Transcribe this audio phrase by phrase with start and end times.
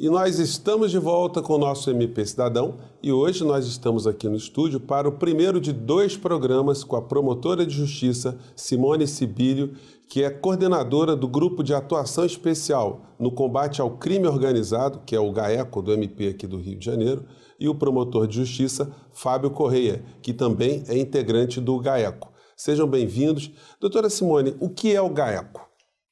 [0.00, 4.28] E nós estamos de volta com o nosso MP Cidadão e hoje nós estamos aqui
[4.28, 9.72] no estúdio para o primeiro de dois programas com a promotora de justiça Simone Sibilio,
[10.08, 15.20] que é coordenadora do Grupo de Atuação Especial no Combate ao Crime Organizado, que é
[15.20, 17.24] o GAECO do MP aqui do Rio de Janeiro,
[17.58, 22.30] e o promotor de justiça Fábio Correia, que também é integrante do GAECO.
[22.56, 23.50] Sejam bem-vindos.
[23.80, 25.67] Doutora Simone, o que é o GAECO?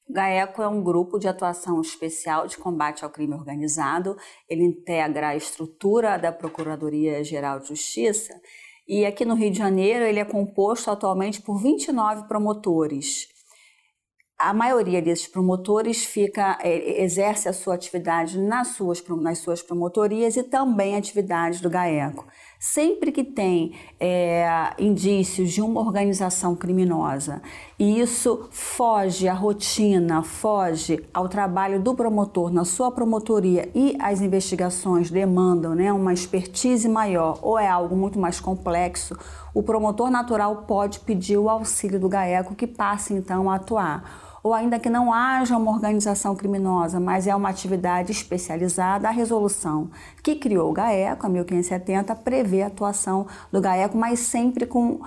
[0.08, 4.16] O GAECO é um grupo de atuação especial de combate ao crime organizado.
[4.48, 8.40] Ele integra a estrutura da Procuradoria-Geral de Justiça
[8.86, 13.26] e aqui no Rio de Janeiro ele é composto atualmente por 29 promotores.
[14.38, 20.36] A maioria desses promotores fica, é, exerce a sua atividade nas suas, nas suas promotorias
[20.36, 22.26] e também atividades do GAECO.
[22.60, 24.46] Sempre que tem é,
[24.78, 27.40] indícios de uma organização criminosa
[27.78, 34.22] e isso foge à rotina, foge ao trabalho do promotor na sua promotoria e as
[34.22, 39.16] investigações demandam né, uma expertise maior ou é algo muito mais complexo,
[39.52, 44.26] o promotor natural pode pedir o auxílio do GAECO que passe então a atuar.
[44.42, 49.90] Ou ainda que não haja uma organização criminosa, mas é uma atividade especializada, a resolução
[50.22, 55.00] que criou o GAECO, a 1570, prevê a atuação do GAECO, mas sempre com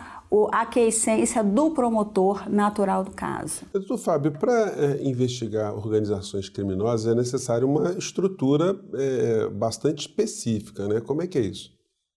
[0.51, 3.61] a aquiescência do promotor natural do caso.
[3.73, 11.01] Doutor Fábio, para é, investigar organizações criminosas é necessário uma estrutura é, bastante específica, né?
[11.01, 11.71] Como é que é isso?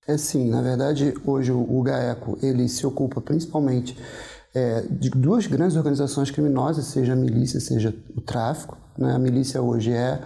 [0.06, 3.96] É sim, na verdade, hoje o GAECO ele se ocupa principalmente
[4.54, 8.76] é, de duas grandes organizações criminosas, seja a milícia, seja o tráfico.
[8.98, 9.14] Né?
[9.14, 10.20] A milícia hoje é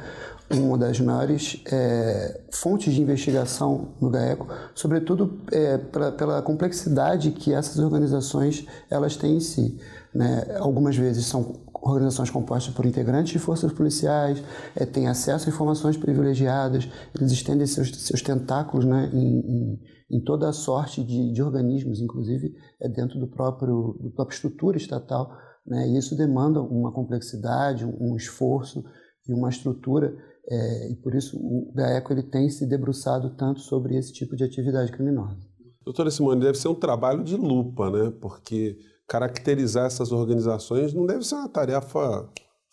[0.50, 7.52] uma das maiores é, fontes de investigação no GAECO, sobretudo é, pela, pela, complexidade que
[7.52, 9.78] essas organizações elas têm em si.
[10.14, 10.56] Né?
[10.58, 14.42] Algumas vezes são organizações compostas por integrantes de forças policiais,
[14.74, 19.80] é, têm acesso a informações privilegiadas, eles estendem seus, seus tentáculos né, em, em,
[20.10, 25.30] em, toda a sorte de, de organismos, inclusive é, dentro do próprio, da estrutura estatal.
[25.66, 28.84] Né, e isso demanda uma complexidade, um, um esforço
[29.28, 30.16] e uma estrutura,
[30.48, 34.44] é, e por isso o GAECO ele tem se debruçado tanto sobre esse tipo de
[34.44, 35.36] atividade criminosa.
[35.84, 38.12] Doutora Simone, deve ser um trabalho de lupa, né?
[38.20, 38.76] porque
[39.08, 42.28] caracterizar essas organizações não deve ser uma tarefa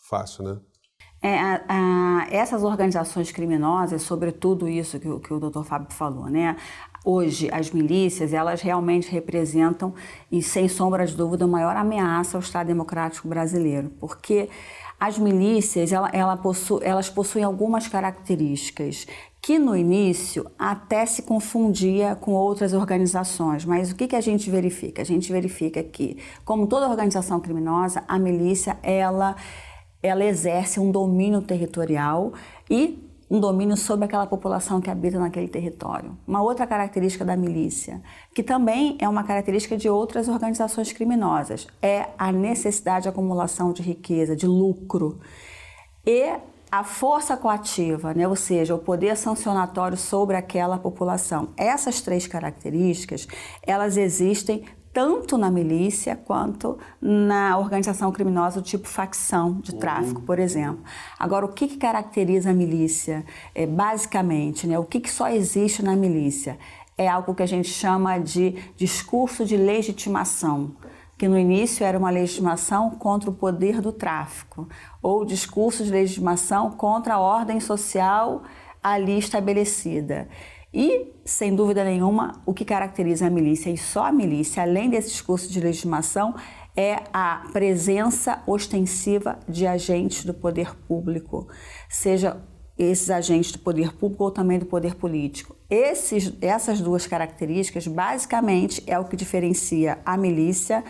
[0.08, 0.60] fácil, né?
[1.22, 6.54] É, a, a, essas organizações criminosas, sobretudo isso que, que o doutor Fábio falou, né?
[7.04, 9.92] Hoje, as milícias, elas realmente representam,
[10.32, 14.48] e sem sombra de dúvida, a maior ameaça ao Estado Democrático Brasileiro, porque
[14.98, 19.06] as milícias, ela, ela possu, elas possuem algumas características
[19.42, 24.48] que no início até se confundia com outras organizações, mas o que, que a gente
[24.48, 25.02] verifica?
[25.02, 29.36] A gente verifica que, como toda organização criminosa, a milícia ela,
[30.02, 32.32] ela exerce um domínio territorial
[32.70, 36.16] e um domínio sobre aquela população que habita naquele território.
[36.26, 38.02] Uma outra característica da milícia,
[38.34, 43.82] que também é uma característica de outras organizações criminosas, é a necessidade de acumulação de
[43.82, 45.20] riqueza, de lucro.
[46.06, 46.34] E
[46.70, 51.50] a força coativa, né, ou seja, o poder sancionatório sobre aquela população.
[51.56, 53.28] Essas três características,
[53.62, 60.38] elas existem tanto na milícia quanto na organização criminosa do tipo facção de tráfico, por
[60.38, 60.84] exemplo.
[61.18, 63.24] Agora, o que, que caracteriza a milícia?
[63.52, 66.56] É, basicamente, né, o que, que só existe na milícia?
[66.96, 70.76] É algo que a gente chama de discurso de legitimação
[71.16, 74.68] que no início era uma legitimação contra o poder do tráfico,
[75.00, 78.42] ou discurso de legitimação contra a ordem social
[78.82, 80.28] ali estabelecida.
[80.74, 85.10] E, sem dúvida nenhuma, o que caracteriza a milícia, e só a milícia, além desse
[85.10, 86.34] discurso de legitimação,
[86.76, 91.46] é a presença ostensiva de agentes do poder público,
[91.88, 92.42] seja
[92.76, 95.54] esses agentes do poder público ou também do poder político.
[95.70, 100.82] Esses, essas duas características, basicamente, é o que diferencia a milícia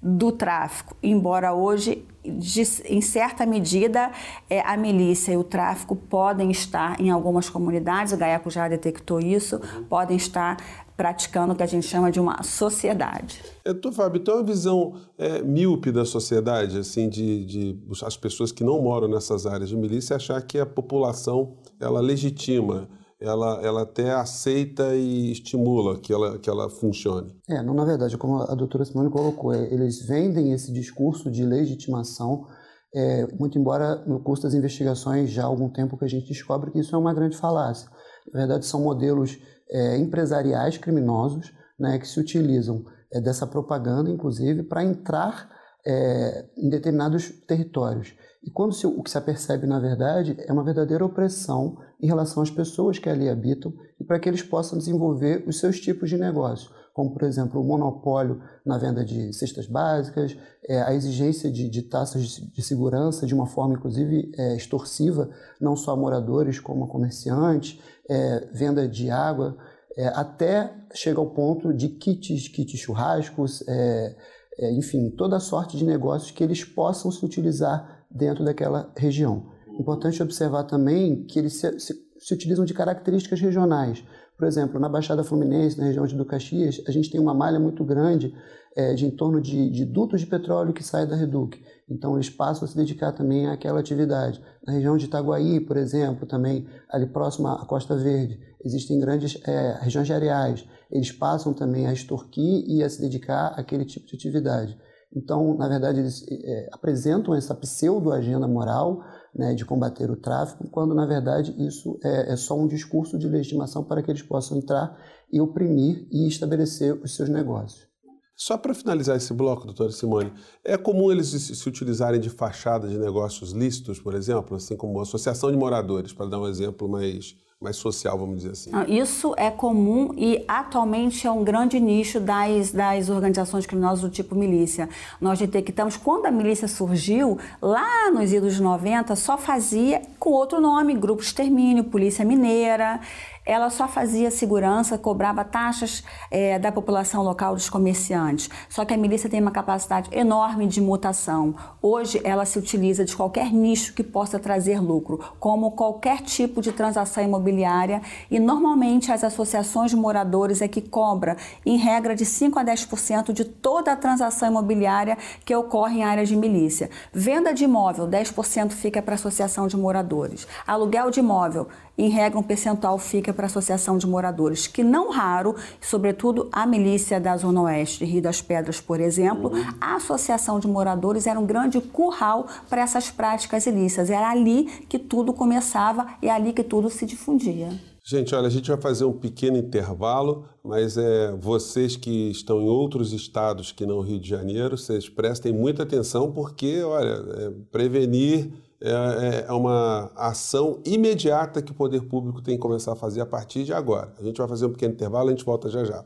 [0.00, 4.12] do tráfico, embora hoje, de, em certa medida,
[4.48, 9.18] é, a milícia e o tráfico podem estar em algumas comunidades, o GAECO já detectou
[9.18, 10.56] isso, podem estar
[10.96, 13.40] praticando o que a gente chama de uma sociedade.
[13.64, 18.50] É, tô, Fábio, então a visão é, míope da sociedade, assim, de, de as pessoas
[18.50, 22.88] que não moram nessas áreas de milícia achar que a população ela legitima
[23.20, 27.34] ela, ela até aceita e estimula que ela, que ela funcione.
[27.48, 31.44] É, não, na verdade, como a doutora Simone colocou, é, eles vendem esse discurso de
[31.44, 32.46] legitimação,
[32.94, 36.70] é, muito embora no curso das investigações já há algum tempo que a gente descobre
[36.70, 37.90] que isso é uma grande falácia.
[38.32, 39.38] Na verdade, são modelos
[39.70, 45.50] é, empresariais criminosos né, que se utilizam é, dessa propaganda, inclusive, para entrar
[45.86, 48.14] é, em determinados territórios.
[48.42, 52.42] E quando se, o que se apercebe, na verdade, é uma verdadeira opressão em relação
[52.42, 56.16] às pessoas que ali habitam e para que eles possam desenvolver os seus tipos de
[56.16, 60.36] negócio, como, por exemplo, o monopólio na venda de cestas básicas,
[60.68, 65.28] é, a exigência de, de, taxas de, de, segurança de uma forma, inclusive, é, extorsiva,
[65.60, 69.56] não só a moradores como a comerciantes, é, venda de água,
[69.96, 74.16] é, até chega ao ponto de kits, kits churrascos, é,
[74.58, 79.46] é, enfim, toda sorte de negócios que eles possam se utilizar dentro daquela região.
[79.78, 84.04] Importante observar também que eles se, se, se utilizam de características regionais.
[84.36, 87.84] Por exemplo, na Baixada Fluminense, na região de Ducaxias, a gente tem uma malha muito
[87.84, 88.32] grande
[88.76, 91.60] é, de em torno de, de, dutos de petróleo que saem da Reduc.
[91.90, 94.40] Então, eles passam a se dedicar também àquela atividade.
[94.64, 99.78] Na região de Itaguaí, por exemplo, também ali próximo à Costa Verde, existem grandes é,
[99.80, 100.64] regiões de areais.
[100.90, 104.78] Eles passam também a extorquir e a se dedicar àquele tipo de atividade.
[105.14, 109.02] Então, na verdade, eles é, apresentam essa pseudo-agenda moral
[109.34, 113.26] né, de combater o tráfico, quando, na verdade, isso é, é, só um discurso de
[113.26, 114.98] legitimação para que eles possam entrar
[115.32, 117.88] e oprimir e estabelecer os seus negócios.
[118.36, 120.32] Só para finalizar esse bloco, doutora Simone,
[120.64, 125.50] é comum eles se utilizarem de fachada de negócios lícitos, por exemplo, assim como associação
[125.50, 128.70] de moradores, para dar um exemplo mais mais social, vamos dizer assim.
[128.86, 134.36] Isso é comum e atualmente é um grande nicho das, das organizações criminosas do tipo
[134.36, 134.88] milícia.
[135.20, 140.94] Nós detectamos quando a milícia surgiu, lá nos idos 90, só fazia com outro nome,
[140.94, 143.00] Grupo Extermínio, Polícia Mineira
[143.48, 148.50] ela só fazia segurança, cobrava taxas é, da população local, dos comerciantes.
[148.68, 151.54] Só que a milícia tem uma capacidade enorme de mutação.
[151.80, 156.72] Hoje, ela se utiliza de qualquer nicho que possa trazer lucro, como qualquer tipo de
[156.72, 161.34] transação imobiliária, e normalmente as associações de moradores é que cobra,
[161.64, 165.16] em regra, de 5 a 10% de toda a transação imobiliária
[165.46, 166.90] que ocorre em áreas de milícia.
[167.14, 170.46] Venda de imóvel, 10% fica para a associação de moradores.
[170.66, 171.66] Aluguel de imóvel,
[171.96, 176.66] em regra, um percentual fica para a associação de moradores, que não raro, sobretudo a
[176.66, 179.64] milícia da Zona Oeste, Rio das Pedras, por exemplo, uhum.
[179.80, 184.10] a associação de moradores era um grande curral para essas práticas ilícitas.
[184.10, 187.68] Era ali que tudo começava e é ali que tudo se difundia.
[188.04, 192.66] Gente, olha, a gente vai fazer um pequeno intervalo, mas é vocês que estão em
[192.66, 198.50] outros estados que não Rio de Janeiro, vocês prestem muita atenção porque, olha, é prevenir
[198.80, 203.64] é uma ação imediata que o poder público tem que começar a fazer a partir
[203.64, 204.14] de agora.
[204.18, 206.04] A gente vai fazer um pequeno intervalo, a gente volta já já.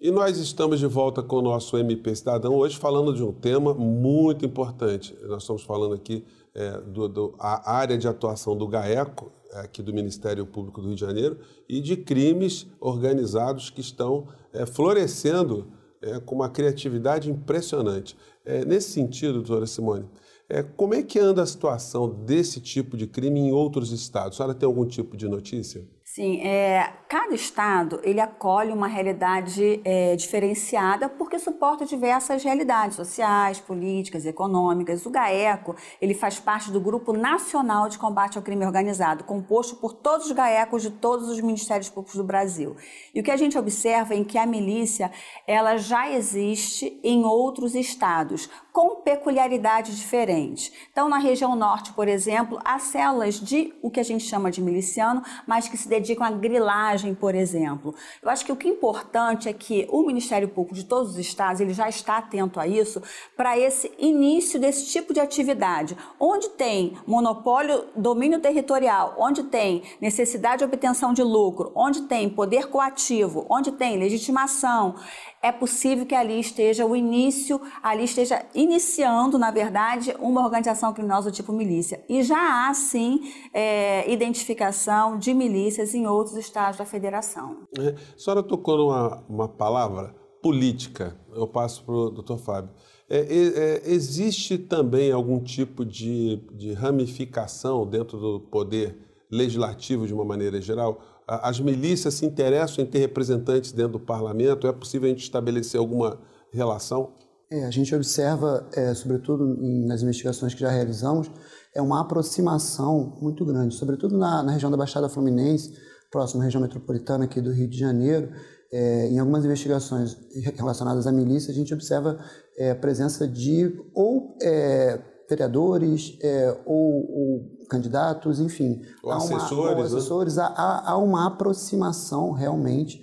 [0.00, 3.72] E nós estamos de volta com o nosso MP Cidadão, hoje falando de um tema
[3.72, 5.16] muito importante.
[5.22, 6.24] Nós estamos falando aqui
[6.54, 10.94] é, do, do, a área de atuação do GAECO, aqui do Ministério Público do Rio
[10.94, 11.38] de Janeiro,
[11.68, 15.72] e de crimes organizados que estão é, florescendo
[16.02, 18.16] é, com uma criatividade impressionante.
[18.44, 20.04] É, nesse sentido, doutora Simone,
[20.48, 24.36] é, como é que anda a situação desse tipo de crime em outros estados?
[24.36, 25.86] A senhora tem algum tipo de notícia?
[26.14, 33.58] Sim, é, cada estado ele acolhe uma realidade é, diferenciada porque suporta diversas realidades sociais,
[33.58, 35.04] políticas, econômicas.
[35.06, 39.92] O GAECO ele faz parte do Grupo Nacional de Combate ao Crime Organizado, composto por
[39.92, 42.76] todos os GAECOs de todos os ministérios públicos do Brasil.
[43.12, 45.10] E o que a gente observa é que a milícia
[45.48, 50.72] ela já existe em outros estados, com peculiaridades diferentes.
[50.92, 54.62] Então, na região norte, por exemplo, há células de o que a gente chama de
[54.62, 57.94] miliciano, mas que se dedicam à grilagem, por exemplo.
[58.22, 61.18] Eu acho que o que é importante é que o Ministério Público de todos os
[61.18, 63.02] estados ele já está atento a isso
[63.36, 70.58] para esse início desse tipo de atividade, onde tem monopólio, domínio territorial, onde tem necessidade
[70.58, 74.96] de obtenção de lucro, onde tem poder coativo, onde tem legitimação
[75.44, 81.30] é possível que ali esteja o início, ali esteja iniciando, na verdade, uma organização criminosa
[81.30, 82.02] do tipo milícia.
[82.08, 83.20] E já há, sim,
[83.52, 87.58] é, identificação de milícias em outros estados da federação.
[87.78, 91.14] É, a senhora tocou numa uma palavra, política.
[91.34, 92.70] Eu passo para o doutor Fábio.
[93.08, 98.96] É, é, existe também algum tipo de, de ramificação dentro do poder
[99.30, 101.00] legislativo de uma maneira geral?
[101.26, 104.66] As milícias se interessam em ter representantes dentro do parlamento?
[104.66, 106.18] É possível a gente estabelecer alguma
[106.52, 107.12] relação?
[107.50, 109.44] É, a gente observa, é, sobretudo
[109.86, 111.30] nas investigações que já realizamos,
[111.74, 115.72] é uma aproximação muito grande, sobretudo na, na região da Baixada Fluminense,
[116.10, 118.30] próxima à região metropolitana aqui do Rio de Janeiro.
[118.72, 120.16] É, em algumas investigações
[120.56, 122.18] relacionadas à milícia, a gente observa
[122.58, 128.82] é, a presença de ou é, vereadores é, ou, ou, candidatos, enfim.
[129.02, 129.50] Ou há assessores.
[129.50, 130.42] Uma, ou assessores né?
[130.44, 133.00] há, há, uma aproximação realmente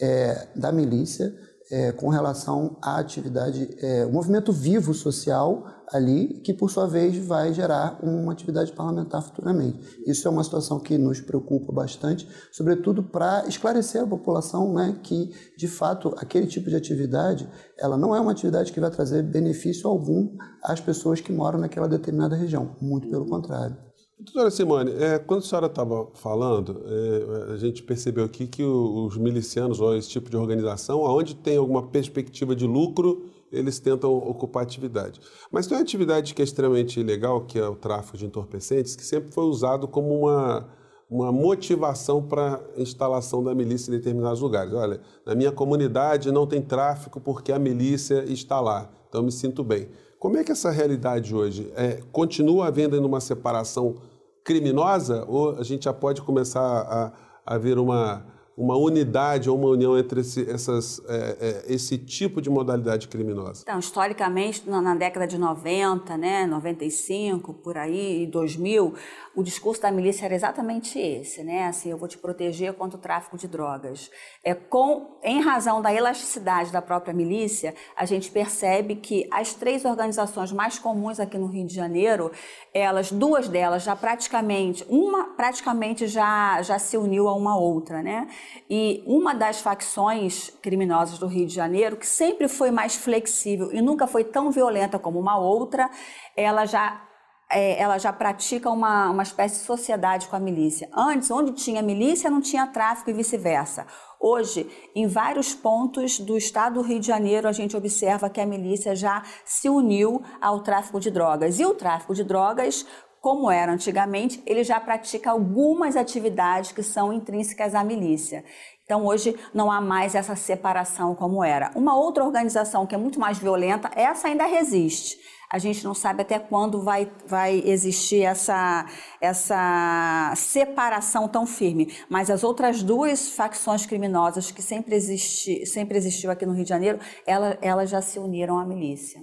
[0.00, 1.34] é, da milícia
[1.70, 7.16] é, com relação à atividade, é, o movimento vivo social ali, que por sua vez
[7.26, 9.78] vai gerar uma atividade parlamentar futuramente.
[10.06, 15.32] Isso é uma situação que nos preocupa bastante, sobretudo para esclarecer a população né, que,
[15.56, 17.48] de fato, aquele tipo de atividade,
[17.78, 21.88] ela não é uma atividade que vai trazer benefício algum às pessoas que moram naquela
[21.88, 23.76] determinada região, muito pelo contrário.
[24.18, 29.18] Doutora Simone, é, quando a senhora estava falando, é, a gente percebeu aqui que os
[29.18, 34.62] milicianos, ou esse tipo de organização, onde tem alguma perspectiva de lucro, eles tentam ocupar
[34.62, 35.20] atividade.
[35.50, 39.04] Mas tem uma atividade que é extremamente ilegal, que é o tráfico de entorpecentes, que
[39.04, 40.68] sempre foi usado como uma,
[41.10, 44.72] uma motivação para a instalação da milícia em determinados lugares.
[44.72, 49.62] Olha, na minha comunidade não tem tráfico porque a milícia está lá, então me sinto
[49.62, 49.88] bem.
[50.18, 53.96] Como é que essa realidade hoje é, continua havendo uma separação
[54.42, 57.12] criminosa ou a gente já pode começar a,
[57.54, 58.24] a ver uma,
[58.56, 61.36] uma unidade ou uma união entre esse, essas, é,
[61.68, 63.62] é, esse tipo de modalidade criminosa?
[63.62, 68.94] Então, historicamente, na, na, década de 90, né, 95, por aí, 2000,
[69.34, 71.66] o discurso da milícia era exatamente esse, né?
[71.66, 74.10] Assim, eu vou te proteger contra o tráfico de drogas.
[74.44, 79.84] É com, em razão da elasticidade da própria milícia, a gente percebe que as três
[79.84, 82.30] organizações mais comuns aqui no Rio de Janeiro,
[82.72, 88.28] elas, duas delas já praticamente, uma praticamente já já se uniu a uma outra, né?
[88.68, 93.80] E uma das facções criminosas do Rio de Janeiro, que sempre foi mais flexível e
[93.80, 95.90] nunca foi tão violenta como uma outra,
[96.36, 97.02] ela já
[97.50, 100.88] é, ela já pratica uma, uma espécie de sociedade com a milícia.
[100.92, 103.86] Antes, onde tinha milícia, não tinha tráfico e vice-versa.
[104.18, 108.46] Hoje, em vários pontos do estado do Rio de Janeiro, a gente observa que a
[108.46, 111.60] milícia já se uniu ao tráfico de drogas.
[111.60, 112.86] E o tráfico de drogas,
[113.24, 118.44] como era antigamente, ele já pratica algumas atividades que são intrínsecas à milícia.
[118.84, 121.70] Então, hoje não há mais essa separação como era.
[121.74, 125.16] Uma outra organização que é muito mais violenta, essa ainda resiste
[125.54, 128.86] a gente não sabe até quando vai, vai existir essa,
[129.20, 131.94] essa separação tão firme.
[132.08, 136.70] Mas as outras duas facções criminosas que sempre, existi, sempre existiu aqui no Rio de
[136.70, 139.20] Janeiro, elas, elas já se uniram à milícia.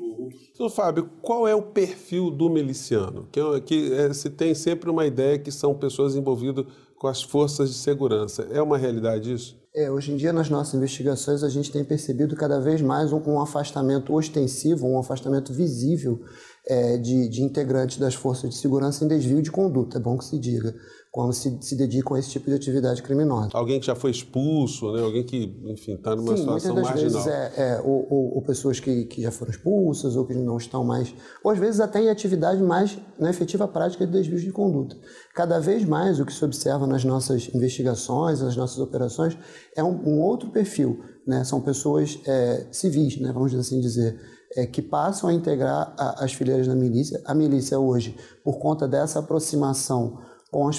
[0.54, 3.28] Então, Fábio, qual é o perfil do miliciano?
[3.30, 6.66] Que, que é, se tem sempre uma ideia que são pessoas envolvidas
[6.98, 8.48] com as forças de segurança.
[8.52, 9.61] É uma realidade isso?
[9.74, 13.22] É, hoje em dia, nas nossas investigações, a gente tem percebido cada vez mais um,
[13.26, 16.22] um afastamento ostensivo, um afastamento visível
[16.68, 20.26] é, de, de, integrantes das forças de segurança em desvio de conduta, é bom que
[20.26, 20.76] se diga,
[21.12, 23.50] quando se, se dedicam a esse tipo de atividade criminosa.
[23.54, 25.04] Alguém que já foi expulso, né?
[25.04, 27.24] alguém que, enfim, está numa Sim, situação muitas das marginal.
[27.24, 30.56] vezes é, é ou, ou, ou, pessoas que, que já foram expulsas ou que não
[30.56, 31.14] estão mais,
[31.44, 34.96] ou às vezes até em atividade mais na efetiva prática de desvio de conduta.
[35.36, 39.38] Cada vez mais o que se observa nas nossas investigações, nas nossas operações,
[39.76, 41.04] é um, um outro perfil.
[41.28, 41.44] Né?
[41.44, 43.34] São pessoas é, civis, né?
[43.34, 44.18] vamos assim dizer,
[44.56, 47.22] é, que passam a integrar a, as fileiras da milícia.
[47.26, 48.16] A milícia hoje,
[48.46, 50.70] por conta dessa aproximação com,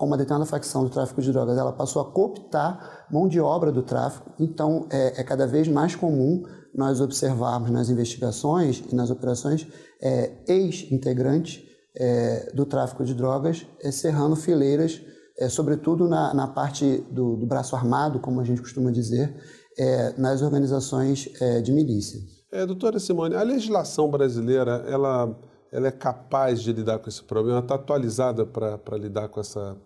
[0.00, 3.82] uma determinada facção do tráfico de drogas, ela passou a cooptar mão de obra do
[3.82, 4.32] tráfico.
[4.40, 6.42] Então, é, é cada vez mais comum
[6.74, 9.66] nós observarmos nas investigações e nas operações
[10.00, 11.62] é, ex-integrantes
[11.94, 15.00] é, do tráfico de drogas é, cerrando fileiras,
[15.36, 19.34] é, sobretudo na, na parte do, do, braço armado, como a gente costuma dizer,
[19.76, 21.28] é, nas organizações
[21.62, 22.18] de milícia.
[22.50, 25.38] É, doutora Simone, a legislação brasileira, ela,
[25.70, 27.60] ela é capaz de lidar com esse problema?
[27.60, 29.76] Está atualizada para lidar com essa,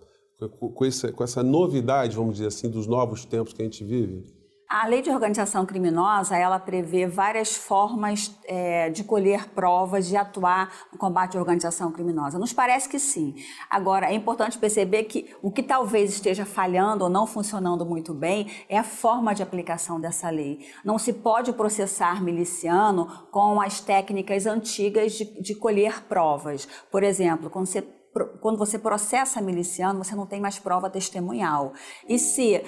[0.59, 4.42] com, essa, com essa novidade, vamos dizer assim, dos novos tempos que a gente vive?
[4.75, 10.73] A lei de organização criminosa, ela prevê várias formas é, de colher provas, de atuar
[10.91, 12.39] no combate à organização criminosa.
[12.39, 13.35] Nos parece que sim.
[13.69, 18.51] Agora, é importante perceber que o que talvez esteja falhando ou não funcionando muito bem
[18.67, 20.67] é a forma de aplicação dessa lei.
[20.83, 26.67] Não se pode processar miliciano com as técnicas antigas de, de colher provas.
[26.91, 27.87] Por exemplo, quando você
[28.41, 31.73] quando você processa miliciano, você não tem mais prova testemunhal.
[32.07, 32.63] E se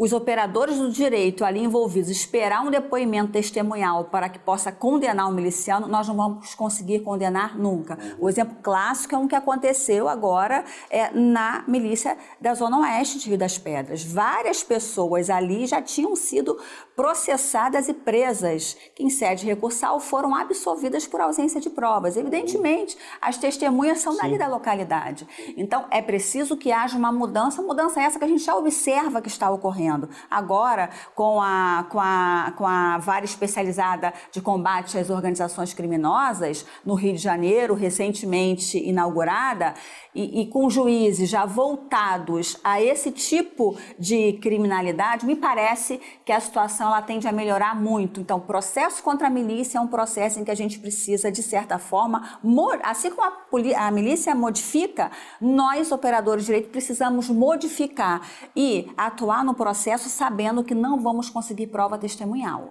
[0.00, 5.30] os operadores do direito ali envolvidos esperar um depoimento testemunhal para que possa condenar o
[5.30, 7.98] miliciano, nós não vamos conseguir condenar nunca.
[8.18, 13.28] O exemplo clássico é um que aconteceu agora é, na milícia da Zona Oeste de
[13.28, 14.02] Rio das Pedras.
[14.02, 16.58] Várias pessoas ali já tinham sido
[16.96, 22.16] processadas e presas, que em sede recursal foram absolvidas por ausência de provas.
[22.16, 24.22] Evidentemente, as testemunhas são Sim.
[24.22, 25.28] dali da localidade.
[25.58, 29.28] Então, é preciso que haja uma mudança, mudança essa que a gente já observa que
[29.28, 30.08] está ocorrendo fazendo.
[30.30, 36.94] Agora, com a, com a, com a vara especializada de combate às organizações criminosas, no
[36.94, 39.74] Rio de Janeiro, recentemente inaugurada,
[40.12, 46.40] e, e, com juízes já voltados a esse tipo de criminalidade, me parece que a
[46.40, 48.20] situação ela tende a melhorar muito.
[48.20, 51.78] Então, processo contra a milícia é um processo em que a gente precisa, de certa
[51.78, 52.40] forma,
[52.82, 58.20] assim como a, a milícia modifica, nós, operadores de direito, precisamos modificar
[58.56, 62.68] e atuar no processo sabendo que não vamos conseguir prova testemunhal.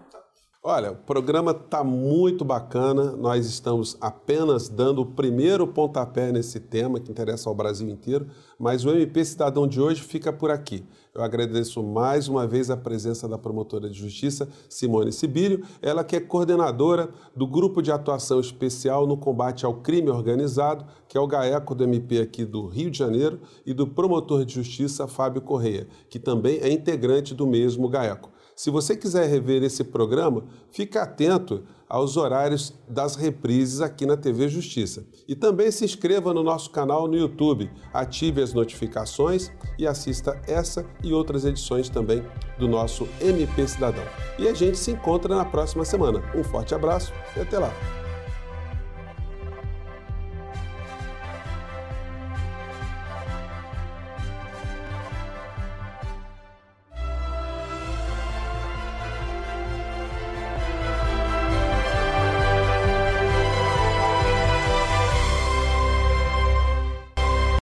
[0.61, 3.13] Olha, o programa está muito bacana.
[3.13, 8.27] Nós estamos apenas dando o primeiro pontapé nesse tema que interessa ao Brasil inteiro,
[8.59, 10.83] mas o MP Cidadão de hoje fica por aqui.
[11.15, 16.17] Eu agradeço mais uma vez a presença da promotora de justiça Simone Sibílio, ela que
[16.17, 21.27] é coordenadora do Grupo de Atuação Especial no Combate ao Crime Organizado, que é o
[21.27, 25.87] GAECO do MP aqui do Rio de Janeiro, e do promotor de justiça Fábio Correia,
[26.09, 28.29] que também é integrante do mesmo GAECO.
[28.59, 34.49] Se você quiser rever esse programa, fique atento aos horários das reprises aqui na TV
[34.49, 35.07] Justiça.
[35.29, 40.85] E também se inscreva no nosso canal no YouTube, ative as notificações e assista essa
[41.01, 42.21] e outras edições também
[42.57, 44.03] do nosso MP Cidadão.
[44.37, 46.21] E a gente se encontra na próxima semana.
[46.35, 47.98] Um forte abraço e até lá!